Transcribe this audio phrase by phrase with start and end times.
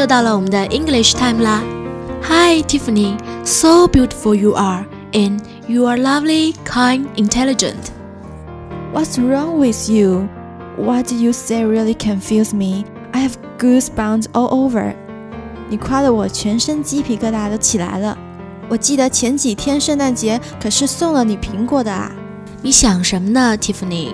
[0.00, 1.62] 又到了我们的 English time 啦。
[2.22, 7.92] Hi Tiffany, so beautiful you are, and you are lovely, kind, intelligent.
[8.92, 10.28] What's wrong with you?
[10.76, 12.84] What you say really confuse me.
[13.12, 14.94] I have goosebumps all over.
[15.68, 18.16] 你夸得我全身鸡皮疙瘩都起来了。
[18.68, 22.10] 我记得前几天圣诞节可是送了你苹果的啊。
[22.62, 24.12] 你想什么呢，Tiffany?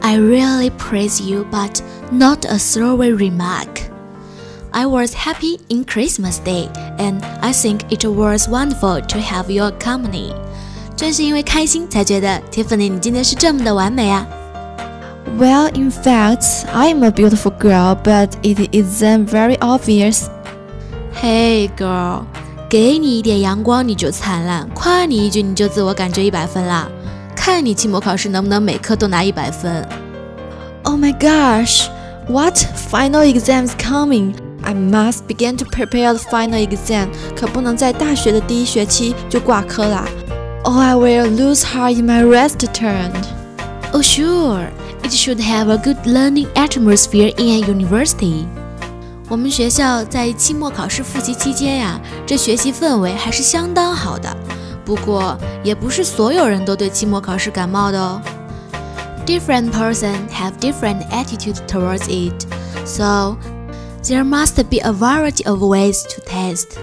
[0.00, 1.80] I really praise you, but
[2.10, 3.85] not a throwaway remark.
[4.76, 9.70] I was happy in Christmas Day, and I think it was wonderful to have your
[9.78, 10.32] company.
[10.96, 14.26] 正是因为开心，才觉得 Tiffany 你今天是这么的完美啊。
[15.38, 20.26] Well, in fact, I am a beautiful girl, but it isn't very obvious.
[21.20, 22.24] Hey, girl，
[22.68, 26.88] 给你一点阳光你就灿烂，夸你一句你就自我感觉一百分啦。
[27.36, 29.86] 看你期末考试能不能每科都拿一百分。
[30.84, 31.88] Oh my gosh,
[32.28, 32.56] what
[32.90, 34.34] final exams coming?
[34.66, 37.08] I must begin to prepare the final exam.
[37.34, 40.06] 可不能在大学的第一学期就挂科啦。
[40.64, 43.10] Oh, I will lose heart in my rest term.
[43.92, 44.68] Oh, sure.
[45.02, 48.44] It should have a good learning atmosphere in a university.
[49.28, 54.36] 我们学校在期末考试复习期间呀，这学习氛围还是相当好的。
[54.84, 58.20] 不过，也不是所有人都对期末考试感冒的哦。
[59.26, 62.46] Different person have different attitude towards it,
[62.84, 63.36] so
[64.06, 66.78] there must be a variety of ways to test.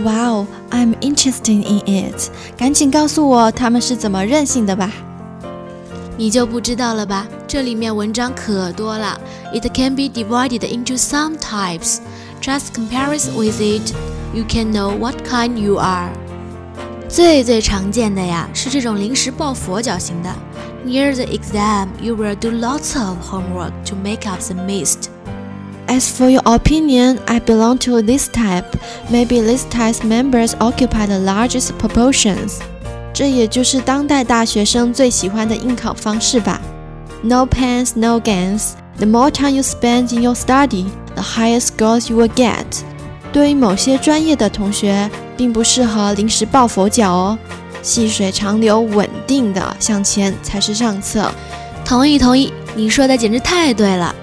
[0.00, 2.30] Wow, I'm interested in it.
[2.56, 4.90] 赶紧告诉我他们是怎么任性的吧。
[6.16, 7.26] 你就不知道了吧？
[7.46, 9.20] 这里面文章可多了。
[9.52, 11.98] It can be divided into some types.
[12.40, 13.92] Just comparison with it,
[14.32, 16.10] you can know what kind you are.
[17.08, 20.32] 最最常见的呀是这种临时抱佛脚型的。
[20.84, 25.08] Near the exam, you will do lots of homework to make up the missed.
[25.87, 28.65] As for your opinion, I belong to this type.
[29.09, 32.59] Maybe this type's members occupy the largest proportions.
[33.13, 36.59] 这也就是当代大学生最喜欢的应考方式吧。
[37.21, 38.71] No pains, no gains.
[38.97, 42.65] The more time you spend in your study, the higher scores you will get.
[43.31, 47.37] 对于某些专业的同学，并不适合临时抱佛脚哦。
[47.81, 51.31] 细水长流，稳定的向前才是上策。
[51.85, 54.15] 同意，同意，你说的简直太对了。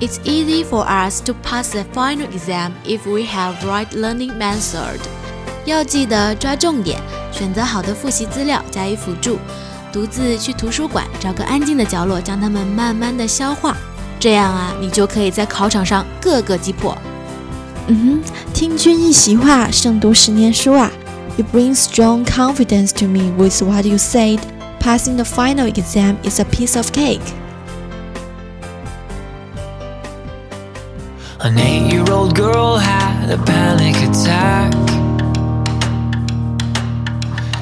[0.00, 4.98] It's easy for us to pass the final exam if we have right learning method.
[5.66, 6.98] 要记得抓重点。
[7.32, 9.38] 选择好的复习资料加以辅助，
[9.92, 13.76] 独自去图书馆找个安静的角落，将它们慢慢的消化，
[14.18, 16.96] 这样啊，你就可以在考场上各个击破。
[17.86, 20.90] 嗯哼，听君一席话，胜读十年书啊！
[21.36, 24.40] You bring strong confidence to me with what you said.
[24.80, 27.20] Passing the final exam is a piece of cake.
[31.45, 34.73] An eight-year-old girl had a panic attack.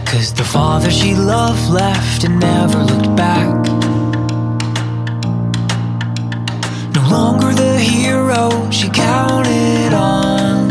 [0.05, 3.53] Cause the father she loved left and never looked back.
[6.95, 10.69] No longer the hero she counted on.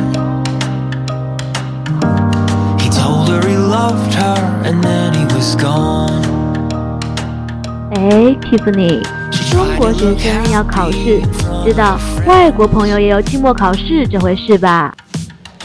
[2.81, 6.22] He told her he loved her and then he was gone.
[7.93, 9.22] Hey 哎，Tiffany，
[9.52, 11.22] 中国学生要考试，
[11.66, 14.94] 知道外国朋友也有期末考试这回事吧？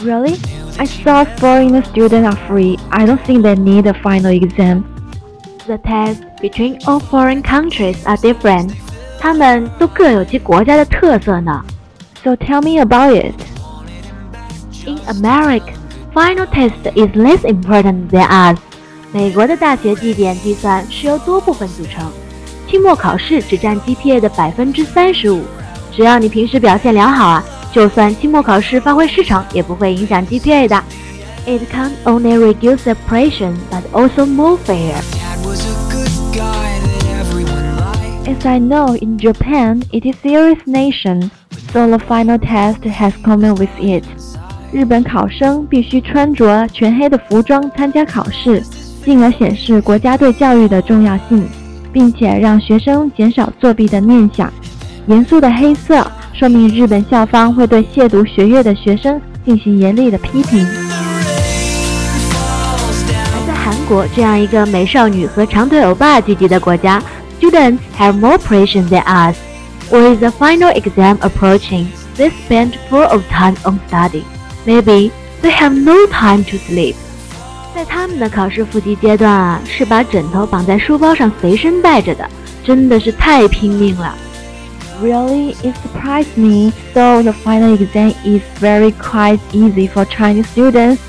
[0.03, 0.35] Really?
[0.77, 2.79] I thought foreign students are free.
[2.89, 4.83] I don't think they need a final exam.
[5.65, 8.71] The tests between all foreign countries are different.
[9.19, 11.63] 他们都各有其国家的特色呢。
[12.23, 13.33] So tell me about it.
[14.85, 15.71] In America,
[16.13, 18.57] final test is less important than us.
[19.13, 22.11] 美国的大学绩点计算是由多部分组成，
[22.68, 25.42] 期末考试只占 GPA 的百分之三十五。
[25.90, 27.44] 只要你平时表现良好啊。
[27.70, 30.82] 就算期末考试发挥失常，也不会影响 GPA 的。
[31.46, 34.94] It can't only reduce the pressure, but also more fair.
[38.24, 41.30] As I know, in Japan, it is serious nation,
[41.72, 44.04] so the final test has come with it.
[44.72, 48.62] 日本考生必须穿着全黑的服装参加考试，
[49.04, 51.46] 进而显示国家对教育的重要性，
[51.92, 54.52] 并且让学生减少作弊的念想。
[55.06, 56.06] 严肃的黑色。
[56.38, 60.64] 说明日本校方会对亵渎学业的学生进行严厉的批评。
[63.34, 67.02] 而在韩国这样一个美少女和长腿欧巴聚集的国家
[67.40, 69.36] ，students have more pressure than us.
[69.90, 71.86] With the final exam approaching,
[72.16, 74.22] they spend full of time on study.
[74.64, 75.10] Maybe
[75.42, 76.94] they have no time to sleep.
[77.77, 82.29] 在他们的考试复习阶段啊，是把枕头绑在书包上随身带着的，
[82.63, 84.15] 真的是太拼命了。
[85.01, 86.71] Really, it surprised me.
[86.93, 90.99] So the final exam is very quite easy for Chinese students.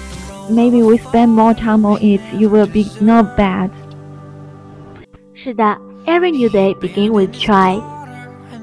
[0.49, 3.71] Maybe we spend more time on it, you will be not bad.
[5.35, 7.81] 是的，Every new day begin with try.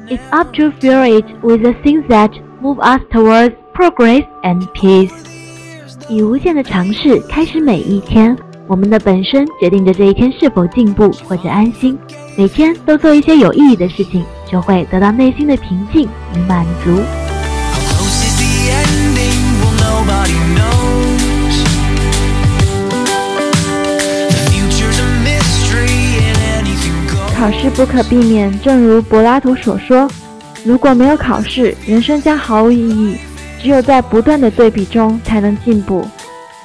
[0.09, 2.31] It's up to fill it with the things that
[2.61, 5.11] move us towards progress and peace.
[6.08, 8.36] 以无限的尝试开始每一天，
[8.68, 11.98] 我们的本身决定着这一天是否进步或者安心。
[12.36, 17.02] 每天都做一些有意义的事情，就会得到内心的平静与满足。
[27.36, 30.08] 考试不可避免，正如柏拉图所说
[30.64, 33.16] ：“如果没有考试，人生将毫无意义。
[33.66, 36.06] 只有在不断的对比中，才能进步。”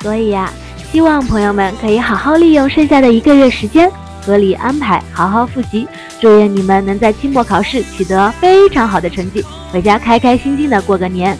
[0.01, 0.53] 所以呀，
[0.91, 3.89] 希望朋友们可以好好利用剩下的一个月时间，
[4.23, 5.87] 合理安排，好好复习。
[6.19, 11.35] 祝愿你们能在期末考试取得非常好的成绩，回家开开心心的过个年。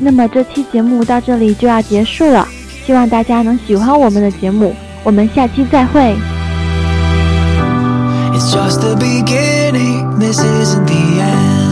[0.00, 2.48] 那么这期节目到这里就要结束了，
[2.84, 6.16] 希望大家能喜欢我们的节目，我们下期再会。
[8.32, 11.69] It's just the beginning, this isn't the end.